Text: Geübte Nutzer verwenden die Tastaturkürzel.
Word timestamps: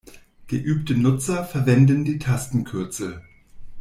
Geübte 0.47 0.95
Nutzer 0.97 1.43
verwenden 1.43 2.03
die 2.05 2.17
Tastaturkürzel. 2.17 3.21